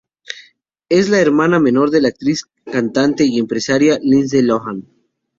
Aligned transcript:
Es 0.89 1.09
la 1.09 1.19
hermana 1.19 1.59
menor 1.59 1.91
de 1.91 2.01
la 2.01 2.07
actriz, 2.07 2.45
cantante 2.65 3.23
y 3.23 3.37
empresaria 3.37 3.99
Lindsay 4.01 4.41
Lohan. 4.41 4.87